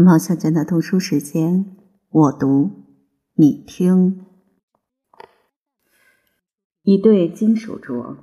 [0.00, 1.76] 毛小娟的读书时间，
[2.08, 2.70] 我读，
[3.34, 4.24] 你听。
[6.82, 8.16] 一对金手镯，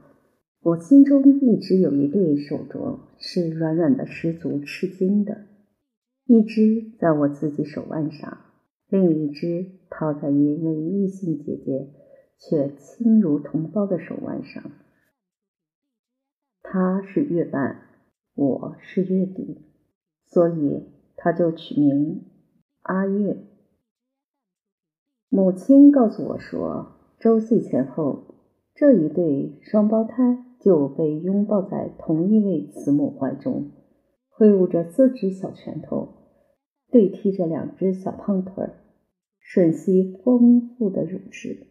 [0.62, 5.48] 我心中一直有一对手镯是软软的，十足吃惊的。
[6.24, 8.38] 一只在我自己手腕上，
[8.88, 11.90] 另一只套在一位异性姐姐
[12.40, 14.64] 却亲如同胞的手腕上。
[16.64, 17.82] 她是月半，
[18.34, 19.58] 我是月底，
[20.24, 20.95] 所以。
[21.16, 22.26] 他就取名
[22.82, 23.38] 阿月。
[25.30, 28.36] 母亲告诉我说，周岁前后，
[28.74, 33.72] 这一对双胞胎就被拥抱在同一位慈母怀中，
[34.30, 36.10] 挥舞着四只小拳头，
[36.92, 38.76] 对踢着两只小胖腿儿，
[39.42, 41.68] 吮吸丰富的乳汁。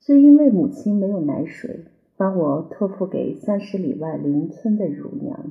[0.00, 5.50] 是因为母亲没有奶水，把我托付给三十里外邻村的乳娘，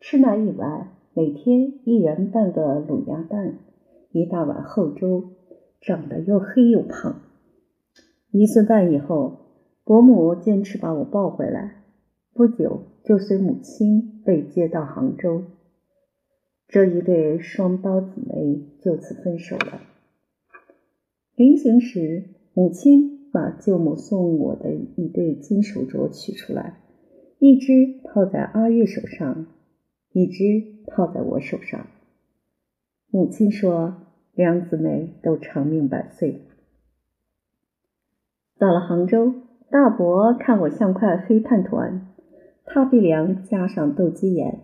[0.00, 0.92] 吃奶以外。
[1.18, 3.60] 每天一人半个卤鸭蛋，
[4.12, 5.30] 一大碗厚粥，
[5.80, 7.22] 长得又黑又胖。
[8.32, 9.38] 一岁半以后，
[9.82, 11.84] 伯母坚持把我抱回来，
[12.34, 15.44] 不久就随母亲被接到杭州。
[16.68, 19.80] 这一对双胞姊妹就此分手了。
[21.34, 26.78] 临行时，母亲把舅母送我的一对金手镯取出来，
[27.38, 29.46] 一只套在阿月手上。
[30.16, 31.88] 一只套在我手上。
[33.10, 33.96] 母亲说
[34.32, 36.40] ：“两姊妹都长命百岁。”
[38.58, 39.34] 到了杭州，
[39.70, 42.08] 大伯看我像块黑炭团，
[42.64, 44.60] 他鼻梁加上斗鸡眼，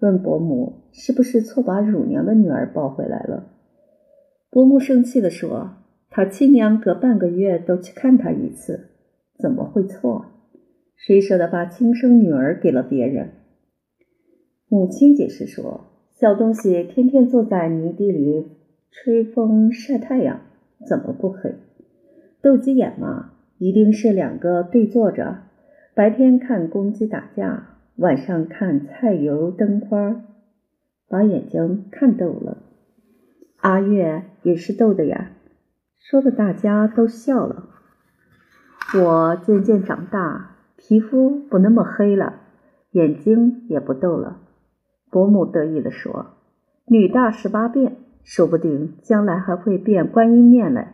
[0.00, 3.46] 问伯母：“是不是错把乳娘的女儿抱回来了？”
[4.52, 5.70] 伯母生气地说
[6.10, 8.90] ：“他亲娘隔半个月都去看他一次，
[9.38, 10.26] 怎么会错？
[10.96, 13.30] 谁舍得把亲生女儿给了别人？”
[14.72, 15.82] 母亲解释说
[16.16, 18.48] ：“小东西天天坐在泥地里
[18.90, 20.40] 吹风晒太阳，
[20.88, 21.56] 怎么不黑？
[22.40, 25.42] 斗鸡眼嘛，一定是两个对坐着，
[25.92, 30.22] 白天看公鸡打架，晚上看菜油灯花，
[31.06, 32.56] 把眼睛看逗了。
[33.58, 35.32] 阿月也是逗的呀，
[35.98, 37.68] 说的大家都笑了。
[38.98, 42.40] 我渐渐长大，皮肤不那么黑了，
[42.92, 44.38] 眼睛也不逗了。”
[45.12, 46.28] 伯母得意地说
[46.88, 50.86] ：“女大十八变，说不定将来还会变观音面呢。”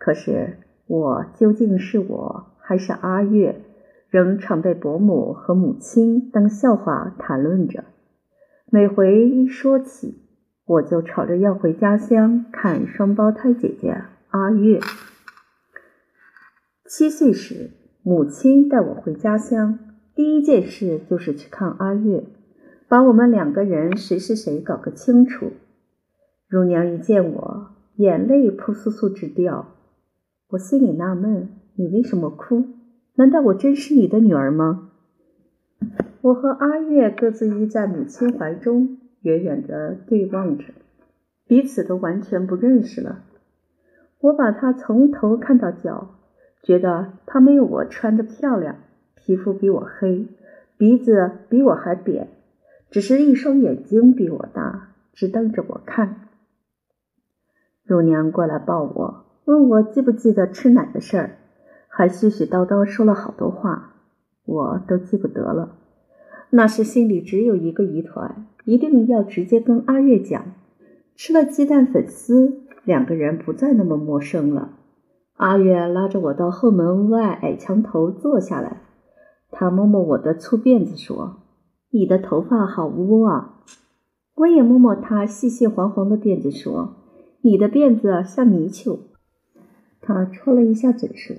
[0.00, 3.60] 可是我究竟是我还是阿月，
[4.08, 7.84] 仍常被伯母和母亲当笑话谈论着。
[8.70, 10.22] 每回一说起，
[10.64, 14.80] 我就吵着要回家乡看双胞胎姐姐阿月。
[16.86, 17.70] 七岁时，
[18.02, 19.78] 母亲带我回家乡，
[20.14, 22.24] 第一件事就是去看阿月。
[22.94, 25.50] 把我们两个人谁是谁搞个清楚。
[26.46, 29.74] 乳娘一见我，眼泪扑簌簌直掉。
[30.50, 32.66] 我心里纳闷：你为什么哭？
[33.16, 34.92] 难道我真是你的女儿吗？
[36.20, 40.66] 我和阿月各自依在母亲怀中，远远的对望着，
[41.48, 43.24] 彼此都完全不认识了。
[44.20, 46.14] 我把她从头看到脚，
[46.62, 48.76] 觉得她没有我穿的漂亮，
[49.16, 50.28] 皮肤比我黑，
[50.78, 52.28] 鼻子比我还扁。
[52.94, 56.28] 只是一双眼睛比我大，直瞪着我看。
[57.82, 61.38] 乳娘过来抱我，问我记不记得吃奶的事儿，
[61.88, 63.96] 还絮絮叨叨说了好多话，
[64.44, 65.76] 我都记不得了。
[66.50, 70.52] 那时心里只有一个疑团，一定要直接跟阿月讲。
[71.16, 74.70] 吃了鸡蛋粉丝，两个人不再那么陌生了。
[75.32, 78.82] 阿月拉着我到后门外矮墙头坐下来，
[79.50, 81.40] 他摸摸我的粗辫子说。
[81.94, 83.60] 你的头发好污啊！
[84.34, 86.96] 我也摸摸他细细黄黄的辫子，说
[87.42, 88.98] ：“你的辫子像泥鳅。”
[90.02, 91.36] 他戳了一下嘴，说：“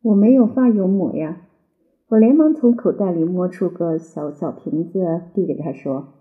[0.00, 1.42] 我没有发油抹呀。”
[2.08, 6.14] 我连忙从口袋里摸出个小小瓶子，递给他说：“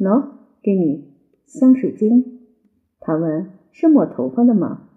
[0.00, 0.24] 喏，
[0.60, 1.12] 给你
[1.46, 2.40] 香水精。”
[2.98, 4.88] 他问：“是抹头发的吗？”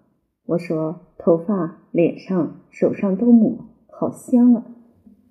[0.46, 4.64] 我说：“头发、脸上、手上都抹，好香啊！”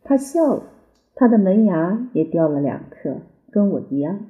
[0.01, 0.63] 他笑了。
[1.15, 4.27] 他的门牙也掉了两颗，跟我一样。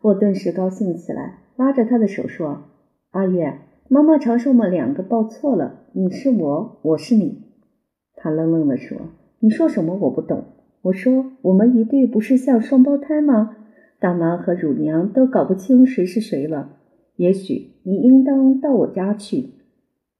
[0.00, 2.64] 我顿时高兴起来，拉着他的手说
[3.12, 3.58] ：“阿月，
[3.88, 7.42] 妈妈常说我们两个抱错了，你是我，我是你。”
[8.16, 8.98] 他愣愣地说
[9.40, 9.94] ：“你说什么？
[9.94, 10.44] 我不懂。”
[10.82, 13.56] 我说：“我们一对不是像双胞胎吗？
[14.00, 16.78] 大妈和乳娘都搞不清谁是谁了。
[17.16, 19.50] 也许你应当到我家去。”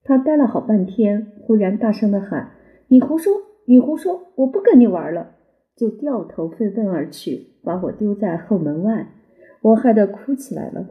[0.04, 2.50] 他呆了好半天，忽然大声地喊
[2.88, 3.32] ：“你胡说！
[3.64, 4.28] 你胡说！
[4.36, 5.32] 我不跟你玩了！”
[5.76, 9.12] 就掉头飞奔而去，把我丢在后门外，
[9.60, 10.86] 我害得哭起来了。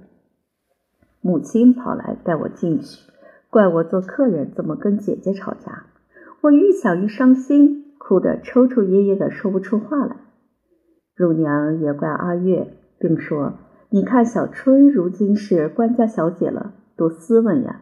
[1.22, 3.12] 母亲跑来带我进去，
[3.50, 5.86] 怪我做客人怎么跟姐姐吵架。
[6.42, 10.16] 我愈想愈伤心，哭得抽抽噎噎的，说不出话来。
[11.14, 13.54] 乳娘也怪阿月，并说
[13.92, 17.82] ：“你看小春如今是官家小姐了，多斯文呀。”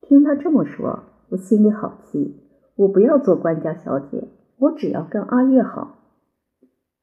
[0.00, 2.40] 听她这么说，我心里好气。
[2.76, 4.28] 我不要做官家小姐，
[4.60, 5.96] 我只要跟阿月好。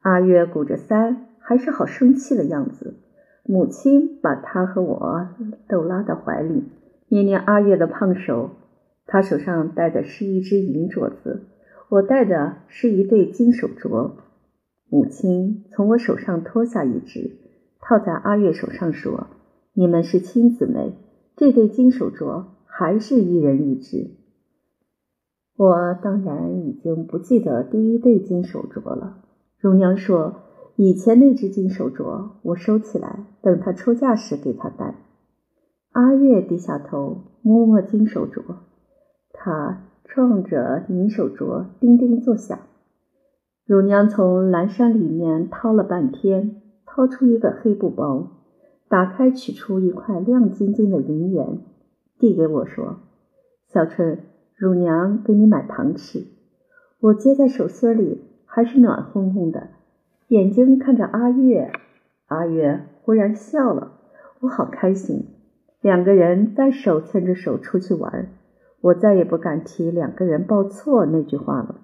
[0.00, 3.00] 阿月鼓着腮，还是好生气的样子。
[3.42, 5.28] 母亲把他和我
[5.68, 6.64] 都拉到怀里，
[7.08, 8.50] 捏捏阿月的胖手。
[9.06, 11.46] 他手上戴的是一只银镯子，
[11.88, 14.12] 我戴的是一对金手镯。
[14.88, 17.38] 母亲从我手上脱下一只，
[17.80, 19.26] 套在阿月手上，说
[19.74, 20.92] ：“你们是亲姊妹，
[21.36, 24.10] 这对金手镯还是一人一只。”
[25.58, 29.18] 我当然已经不记得第一对金手镯了。
[29.58, 30.36] 荣娘说
[30.76, 34.94] ：“以前那只金手镯，我收起来，等她出嫁时给她戴。”
[35.90, 38.40] 阿月低下头摸摸金手镯，
[39.32, 42.56] 她撞着银手镯叮叮作响。
[43.66, 48.28] 乳娘从蓝衫里面掏了半天，掏出一个黑布包，
[48.88, 51.58] 打开取出一块亮晶晶的银元，
[52.16, 53.00] 递给我说
[53.66, 54.20] ：“小春。”
[54.58, 56.24] 乳娘给你买糖吃，
[56.98, 59.68] 我接在手心里，还是暖烘烘的。
[60.26, 61.70] 眼睛看着阿月，
[62.26, 63.92] 阿月忽然笑了，
[64.40, 65.26] 我好开心。
[65.80, 68.30] 两个人再手牵着手出去玩，
[68.80, 71.76] 我再也不敢提两个人抱错那句话了。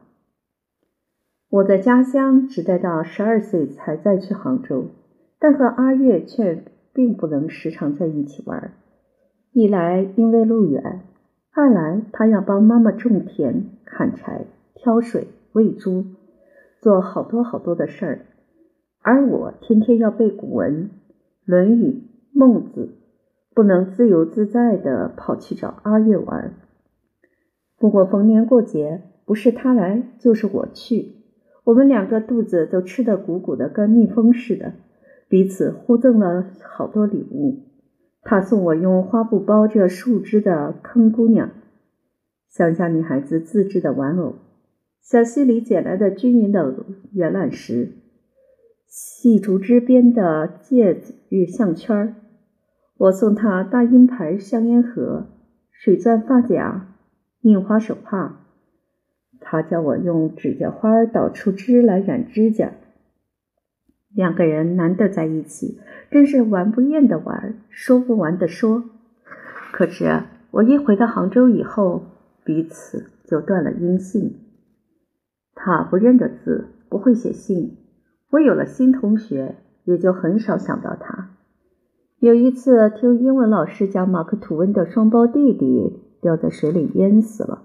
[1.50, 4.86] 我在家乡只待到十二岁才再去杭州，
[5.38, 8.72] 但和阿月却并不能时常在一起玩。
[9.52, 11.02] 一来因为路远。
[11.56, 16.04] 二来，他要帮妈妈种田、砍柴、挑水、喂猪，
[16.80, 18.26] 做好多好多的事儿，
[19.00, 20.86] 而我天天要背古文、
[21.44, 21.84] 《论语》
[22.32, 22.86] 《孟子》，
[23.54, 26.54] 不能自由自在的跑去找阿月玩。
[27.78, 31.12] 不过逢年过节，不是他来就是我去，
[31.62, 34.72] 我们两个肚子都吃得鼓鼓的，跟蜜蜂似的，
[35.28, 37.60] 彼此互赠了好多礼物。
[38.24, 41.50] 他送我用花布包着树枝的坑姑娘，
[42.48, 44.36] 乡下女孩子自制的玩偶，
[45.02, 46.74] 小溪里捡来的均匀的
[47.12, 47.92] 圆卵石，
[48.86, 52.14] 细竹枝编的戒指与项圈儿。
[52.96, 55.26] 我送他大鹰牌香烟盒、
[55.70, 56.94] 水钻发夹、
[57.42, 58.40] 印花手帕。
[59.40, 62.72] 他叫我用指甲花捣出汁来染指甲。
[64.14, 65.80] 两个人难得在一起，
[66.10, 68.84] 真是玩不厌的玩，说不完的说。
[69.72, 70.22] 可是
[70.52, 72.04] 我一回到杭州以后，
[72.44, 74.40] 彼此就断了音信。
[75.54, 77.76] 他不认得字，不会写信。
[78.30, 81.30] 我有了新同学，也就很少想到他。
[82.20, 87.62] 有一次听英文老师讲马克吐温的双胞弟弟掉在水里淹死了，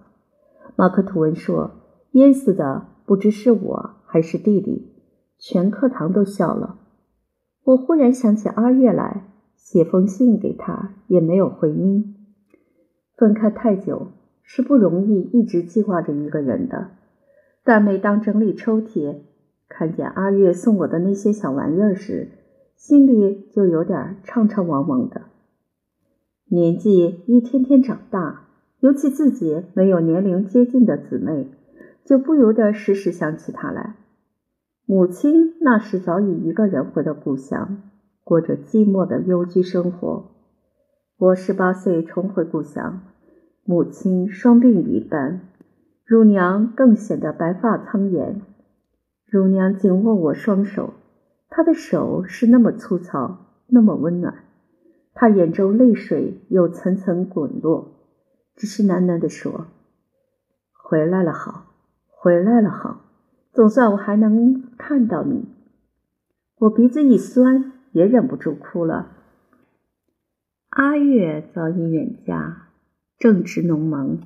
[0.76, 1.72] 马克吐温说
[2.14, 4.96] ：“淹死的不知是我还是弟弟。”
[5.40, 6.78] 全课堂都笑了。
[7.64, 9.24] 我忽然想起阿月来，
[9.56, 12.16] 写封信给他，也没有回音。
[13.16, 14.12] 分开太久
[14.44, 16.90] 是不容易一直记挂着一个人的，
[17.64, 19.18] 但每当整理抽屉，
[19.70, 22.30] 看见阿月送我的那些小玩意儿时，
[22.76, 25.22] 心里就有点怅怅惘惘的。
[26.46, 28.48] 年纪一天天长大，
[28.80, 31.48] 尤其自己没有年龄接近的姊妹，
[32.04, 33.96] 就不由得时时想起她来。
[34.92, 37.84] 母亲那时早已一个人回到故乡，
[38.24, 40.32] 过着寂寞的幽居生活。
[41.16, 43.04] 我十八岁重回故乡，
[43.64, 45.42] 母亲双鬓已斑，
[46.04, 48.42] 乳娘更显得白发苍颜。
[49.28, 50.96] 乳娘紧握我双手，
[51.50, 54.44] 她的手是那么粗糙，那么温暖。
[55.14, 57.92] 她眼中泪水又层层滚落，
[58.56, 59.68] 只是喃喃地说
[60.74, 61.66] ：“回来了好，
[62.08, 63.02] 回来了好。”
[63.52, 65.46] 总算我还能看到你，
[66.60, 69.12] 我鼻子一酸，也忍不住哭了。
[70.70, 72.68] 阿月早已远嫁，
[73.18, 74.20] 正值农忙，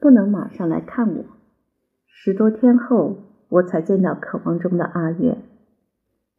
[0.00, 1.24] 不能马上来看我。
[2.06, 3.18] 十多天后，
[3.50, 5.36] 我才见到渴望中的阿月。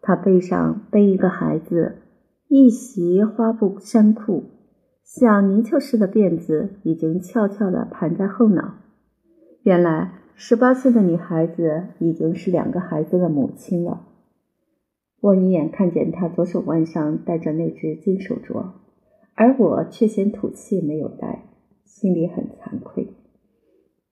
[0.01, 1.97] 他背上背一个孩子，
[2.47, 4.45] 一袭花布衫裤，
[5.03, 8.73] 像泥鳅似的辫子已经翘翘的盘在后脑。
[9.61, 10.16] 原来。
[10.39, 14.05] 十八岁的女孩子已经是两个孩子的母亲了。
[15.19, 18.73] 我一眼看见她左手腕上戴着那只金手镯，
[19.33, 21.45] 而我却嫌土气没有戴，
[21.85, 23.15] 心里很惭愧。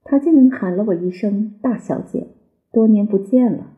[0.04, 2.30] 她竟喊了我一声“大小姐”，
[2.74, 3.74] 多年不见了。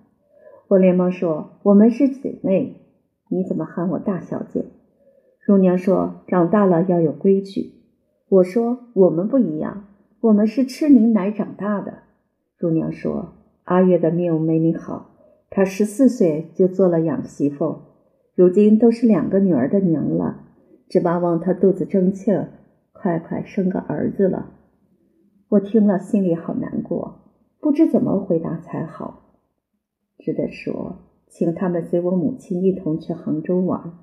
[0.70, 2.77] 我连忙说：“我们是姐妹，
[3.30, 4.63] 你怎么喊我大小姐？”
[5.46, 7.74] 乳娘说：“长大了要有规矩。”
[8.30, 9.88] 我说：“我们不一样，
[10.22, 12.04] 我们是吃您奶长大的。”
[12.57, 13.33] 乳娘说
[13.65, 15.11] ：“阿月的命没你好，
[15.49, 17.77] 她十四岁就做了养媳妇，
[18.35, 20.43] 如今都是两个女儿的娘了，
[20.89, 22.49] 只巴望她肚子争气儿，
[22.91, 24.51] 快快生个儿子了。”
[25.49, 27.19] 我听了心里好难过，
[27.59, 29.35] 不知怎么回答才好，
[30.17, 30.97] 只得说
[31.29, 33.93] ：“请他们随我母亲一同去杭州玩。”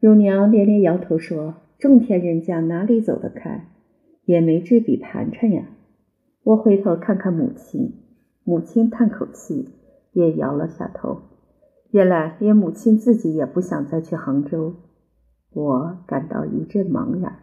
[0.00, 1.54] 乳娘连连摇头说。
[1.78, 3.66] 种田人家哪里走得开，
[4.24, 5.64] 也没这笔盘缠呀。
[6.44, 7.94] 我回头看看母亲，
[8.42, 9.68] 母亲叹口气，
[10.12, 11.22] 也摇了下头。
[11.92, 14.74] 原来连母亲自己也不想再去杭州，
[15.52, 17.38] 我感到一阵茫然。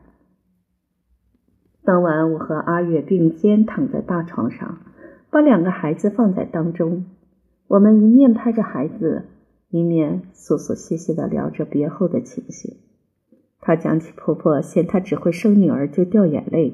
[1.83, 4.79] 当晚，我和阿月并肩躺在大床上，
[5.31, 7.05] 把两个孩子放在当中。
[7.67, 9.23] 我们一面拍着孩子，
[9.69, 12.77] 一面琐琐屑屑地聊着别后的情形。
[13.61, 16.73] 她讲起婆婆嫌她只会生女儿就掉眼泪，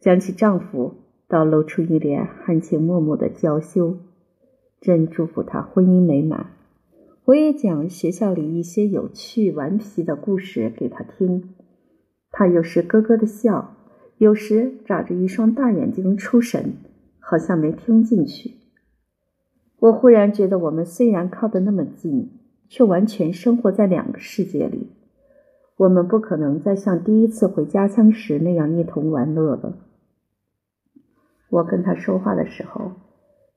[0.00, 0.94] 讲起丈夫
[1.28, 3.98] 倒露出一脸含情脉脉的娇羞，
[4.80, 6.46] 真祝福他婚姻美满。
[7.26, 11.50] 我也讲学校里一些有趣顽皮的故事给他听，
[12.30, 13.76] 他有时咯咯的笑，
[14.16, 16.72] 有时眨着一双大眼睛出神，
[17.20, 18.54] 好像没听进去。
[19.80, 22.30] 我忽然觉得，我们虽然靠得那么近，
[22.70, 24.88] 却完全生活在两个世界里。
[25.76, 29.78] 我们不可能再像第一次回家乡时那样一同玩乐了。
[31.50, 32.92] 我跟他说话的时候，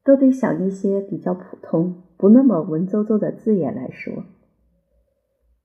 [0.04, 4.24] 都得想一些比较普通、不那么文绉绉的字眼来说，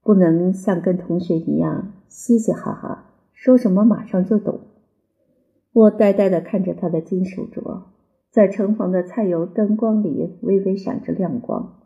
[0.03, 4.59] 不能像跟同学一样嘻嘻哈哈，说什么马上就懂。
[5.73, 7.83] 我呆呆地看着他的金手镯，
[8.31, 11.79] 在橙黄的菜油灯光里微微闪着亮光。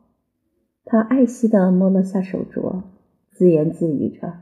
[0.85, 2.83] 他爱惜地摸了下手镯，
[3.31, 4.33] 自言自语着。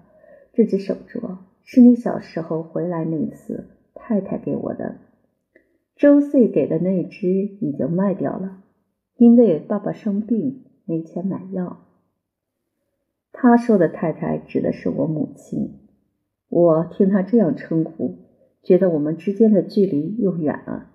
[0.54, 4.96] 这只手镯是你小时候回来那次太太给我的，
[6.00, 8.64] 周岁给的那只已经卖掉了，
[9.18, 11.82] 因为爸爸生病没钱买药。
[13.34, 15.74] 他说的太太指的是我母亲，
[16.48, 18.16] 我听他这样称呼，
[18.64, 20.90] 觉得我们之间的距离又远了，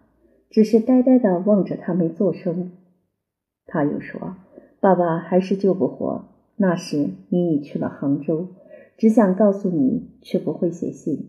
[0.49, 2.73] 只是呆呆的望着他没做声。
[3.67, 4.37] 他又说
[4.81, 8.49] ：“爸爸还是救不活，那时你已去了杭州。”
[8.97, 11.29] 只想告诉你，却不会写信。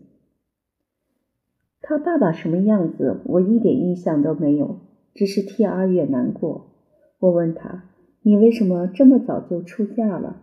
[1.88, 4.80] 他爸爸什么样子，我一点印象都没有，
[5.14, 6.66] 只是替阿月难过。
[7.20, 7.84] 我问他
[8.22, 10.42] ：“你为什么这么早就出嫁了？”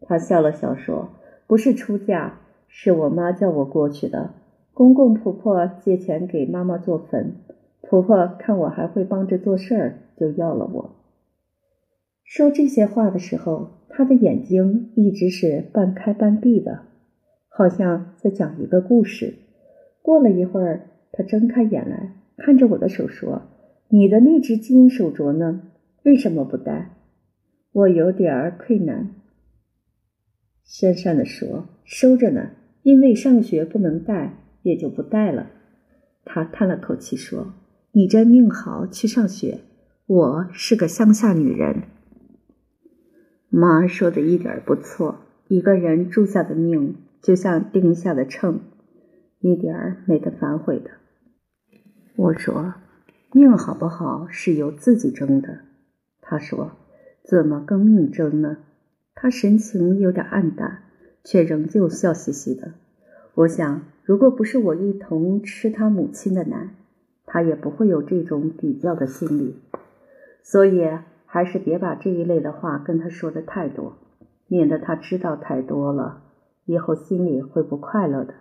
[0.00, 1.10] 他笑了笑说
[1.46, 4.30] ：“不是出嫁，是我妈叫我过去的。
[4.72, 7.34] 公公婆婆借钱给妈妈做坟，
[7.82, 10.96] 婆婆看我还会帮着做事儿，就要了我。”
[12.24, 13.72] 说这些话的时候。
[13.92, 16.82] 他的眼睛一直是半开半闭的，
[17.48, 19.34] 好像在讲一个故事。
[20.02, 23.42] 过了一会儿，他睁开眼来，看着我的手说
[23.88, 25.62] ：“你的那只金手镯呢？
[26.04, 26.96] 为什么不戴？”
[27.72, 29.14] 我有点儿愧难，
[30.66, 32.50] 讪讪的说：“收着呢，
[32.82, 35.50] 因为上学不能戴，也就不戴了。”
[36.24, 37.54] 他叹了口气说
[37.92, 39.60] ：“你这命好，去上学。
[40.06, 41.82] 我是个乡下女人。”
[43.48, 48.60] 妈说的一点不错，一个人铸下的命就像钉下的秤，
[49.40, 50.90] 一点儿没得反悔的。
[52.16, 52.74] 我说，
[53.32, 55.60] 命好不好是由自己争的。
[56.20, 56.70] 他说，
[57.24, 58.58] 怎么跟命争呢？
[59.14, 60.84] 他神情有点暗淡，
[61.24, 62.74] 却仍旧笑嘻嘻的。
[63.34, 66.70] 我想，如果不是我一同吃他母亲的奶，
[67.26, 69.56] 他也不会有这种比较的心理。
[70.42, 70.88] 所以。
[71.32, 73.98] 还是别把这一类的话跟他说的太多，
[74.48, 76.24] 免得他知道太多了，
[76.64, 78.34] 以后心里会不快乐的。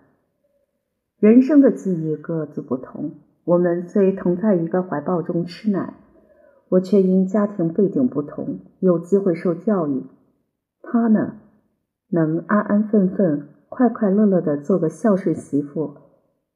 [1.20, 3.12] 人生的际遇各自不同，
[3.44, 5.96] 我们虽同在一个怀抱中吃奶，
[6.70, 10.04] 我却因家庭背景不同，有机会受教育。
[10.82, 11.36] 他呢，
[12.10, 15.96] 能安安分分、快快乐乐的做个孝顺媳妇、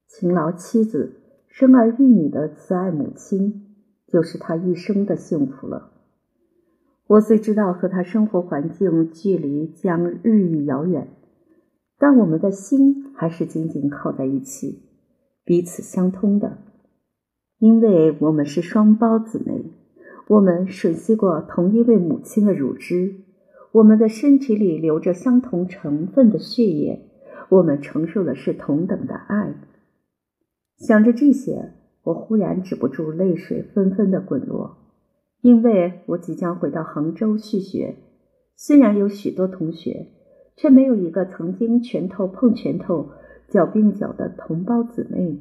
[0.08, 1.12] 勤劳妻子、
[1.50, 3.75] 生儿育女的慈爱母亲，
[4.08, 5.89] 就是他一生的幸福了。
[7.08, 11.10] 我虽知道和他生活环境距离将日益遥远，
[12.03, 14.83] 但我们的心还是紧紧靠在一起，
[15.45, 16.57] 彼此相通的，
[17.60, 19.72] 因为我们是双胞姊妹，
[20.27, 23.22] 我们吮吸过同一位母亲的乳汁，
[23.72, 27.10] 我们的身体里流着相同成分的血液，
[27.48, 29.55] 我们承受的是同等的爱。
[30.75, 31.72] 想着这些，
[32.03, 34.75] 我忽然止不住泪水纷纷的滚落。
[35.41, 37.95] 因为我即将回到杭州续学，
[38.57, 40.07] 虽然有许多同学，
[40.55, 43.10] 却没有一个曾经拳头碰拳头、
[43.48, 45.39] 脚并脚的同胞姊妹。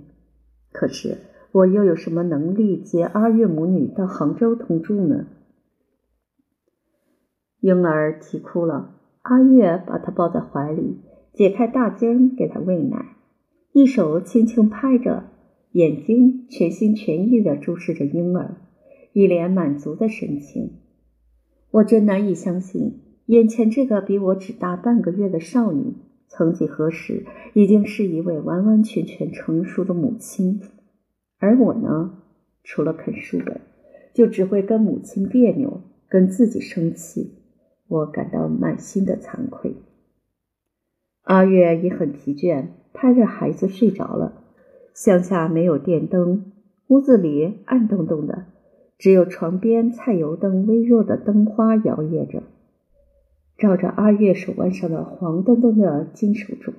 [0.73, 1.19] 可是
[1.52, 5.26] 我又有什么能力接阿月母女到杭州同住呢？
[7.61, 10.99] 婴儿啼哭了，阿月把他抱在怀里，
[11.33, 13.16] 解开大襟给他喂奶，
[13.73, 15.25] 一手轻轻拍着，
[15.73, 18.57] 眼睛全心全意地注视着婴儿，
[19.12, 20.78] 一脸满足的神情。
[21.71, 25.95] 我真难以相信，眼前这个比我只大半个月的少女，
[26.29, 27.25] 曾几何时
[27.55, 30.61] 已经是一位完完全全成熟的母亲，
[31.38, 32.19] 而我呢，
[32.64, 33.61] 除了啃书本，
[34.12, 37.38] 就只会跟母亲别扭，跟自己生气。
[37.88, 39.76] 我感到满心的惭愧。
[41.25, 44.43] 阿月也很疲倦，拍着孩子睡着了。
[44.95, 46.52] 乡下没有电灯，
[46.88, 48.47] 屋子里暗洞洞的。
[48.99, 52.43] 只有床边菜油灯微弱的灯花摇曳着，
[53.62, 56.73] 照着阿月手腕上的黄澄澄的金手镯。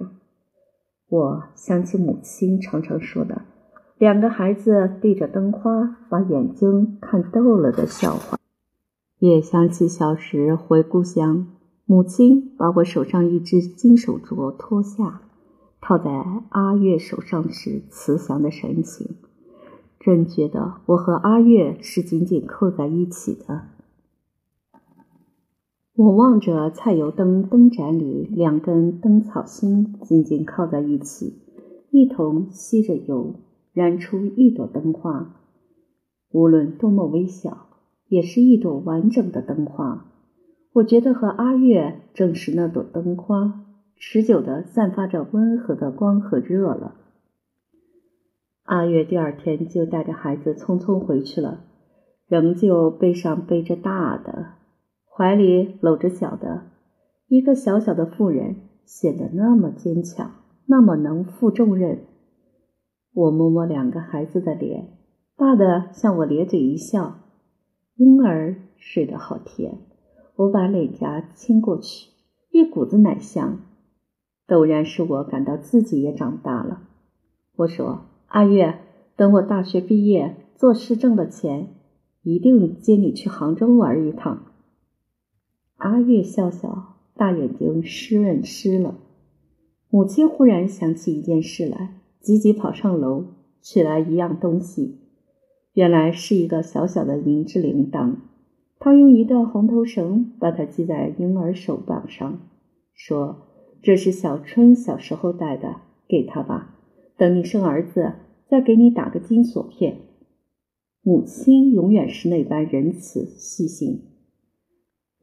[1.08, 3.44] 我想起母亲常常说的
[3.98, 8.38] “两个孩子对着灯花把眼睛看逗了”的笑话，
[9.20, 11.48] 也想起小时回故乡，
[11.86, 15.22] 母亲把我手上一只金手镯脱下，
[15.80, 16.12] 套在
[16.50, 19.16] 阿月手上时慈祥的神情。
[20.02, 23.73] 朕觉得我和阿月是紧紧扣在一起的。
[25.96, 31.40] 我望着菜油灯灯盏里两根灯草芯紧紧靠在一起，
[31.92, 33.36] 一同吸着油，
[33.74, 35.36] 燃出一朵灯花。
[36.32, 37.68] 无论多么微小，
[38.08, 40.08] 也是一朵完整的灯花。
[40.74, 43.64] 我觉得和阿月正是那朵灯花，
[43.96, 46.96] 持久的散发着温和的光和热了。
[48.64, 51.66] 阿月第二天就带着孩子匆匆回去了，
[52.26, 54.54] 仍旧背上背着大的，
[55.16, 56.64] 怀里搂着小的。
[57.28, 58.56] 一个小小的妇人
[58.86, 60.32] 显得那么坚强，
[60.66, 62.00] 那么能负重任。
[63.14, 64.98] 我摸摸两个孩子的脸，
[65.38, 67.20] 大的向我咧嘴一笑，
[67.96, 69.78] 婴儿睡得好甜。
[70.36, 72.10] 我把脸颊亲过去，
[72.52, 73.60] 一股子奶香，
[74.48, 76.82] 陡然使我感到自己也长大了。
[77.58, 78.06] 我说。
[78.34, 78.80] 阿月，
[79.16, 81.68] 等我大学毕业做事挣了钱，
[82.24, 84.53] 一定接你去杭州玩一趟。
[85.78, 89.00] 阿月笑笑，大眼睛湿润湿了。
[89.90, 93.26] 母亲忽然想起一件事来，急急跑上楼，
[93.62, 95.00] 取来一样东西，
[95.74, 98.16] 原来是一个小小的银质铃铛。
[98.80, 102.40] 她用一段红头绳把它系在婴儿手膀上，
[102.94, 103.48] 说
[103.82, 106.78] ：“这是小春小时候戴的，给他吧。”
[107.18, 108.14] 等你生儿子，
[108.48, 109.98] 再给你打个金锁片。
[111.04, 114.13] 母亲永远是那般仁慈细心。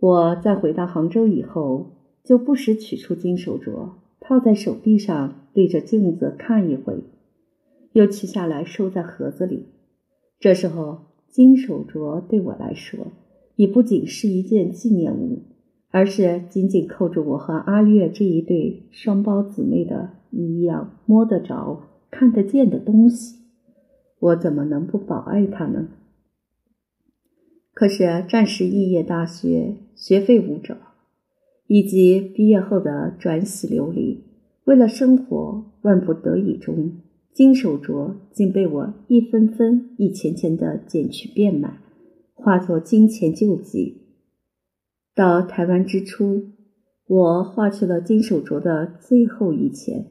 [0.00, 1.92] 我在回到杭州以后，
[2.24, 7.04] 就不时取出金手镯，套在手臂上，对着镜子看一回，
[7.92, 9.66] 又取下来收在盒子里。
[10.38, 12.98] 这时候，金手镯对我来说，
[13.56, 15.42] 已不仅是一件纪念物，
[15.90, 20.10] 而是紧紧扣住我和阿月这一对双胞姊妹的。
[20.32, 23.36] 一样摸得着、看得见的东西，
[24.20, 25.88] 我怎么能不保爱它呢？
[27.80, 30.76] 可是暂时肄业大学，学费无着，
[31.66, 34.22] 以及毕业后的转徙流离，
[34.64, 37.00] 为了生活，万不得已中，
[37.32, 41.78] 金手镯竟被我一分分、一钱钱的捡去变卖，
[42.34, 44.02] 化作金钱救济。
[45.14, 46.50] 到台湾之初，
[47.06, 50.04] 我花去了金手镯的最后一钱。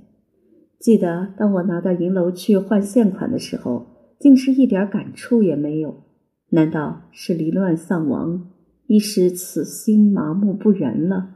[0.79, 3.86] 记得当我拿到银楼去换现款的时候，
[4.19, 6.08] 竟是一点感触也没有。
[6.49, 8.49] 难道是离乱丧亡，
[8.88, 11.35] 一时此心麻木不仁了？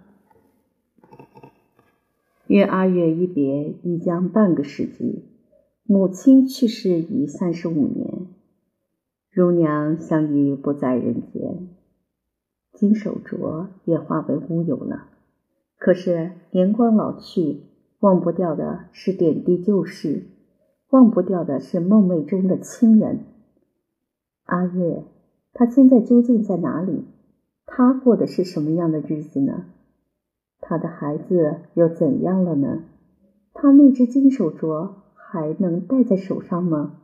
[2.47, 5.25] 约阿月一别已将半个世纪，
[5.85, 8.27] 母亲去世已三十五年，
[9.29, 11.69] 乳娘相依不在人间，
[12.73, 15.07] 金手镯也化为乌有了。
[15.77, 17.61] 可是年光老去。
[17.99, 20.25] 忘不掉的是点滴旧事，
[20.89, 23.19] 忘不掉的是梦寐中的亲人。
[24.45, 25.03] 阿月，
[25.53, 27.05] 他现在究竟在哪里？
[27.65, 29.65] 他过的是什么样的日子呢？
[30.59, 32.83] 他的孩子又怎样了呢？
[33.53, 36.99] 他那只金手镯还能戴在手上吗？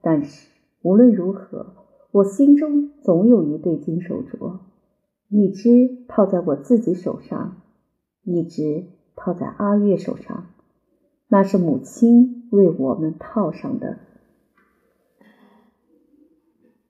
[0.00, 0.50] 但是
[0.82, 1.74] 无论如何，
[2.12, 4.58] 我心中总有一对金手镯，
[5.28, 7.62] 一只套在我自己手上，
[8.22, 8.84] 一只。
[9.20, 10.44] 套在阿月手上，
[11.26, 13.98] 那是母亲为我们套上的。